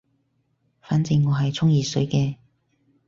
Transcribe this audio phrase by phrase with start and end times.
[0.81, 2.37] 反正我係沖熱水嘅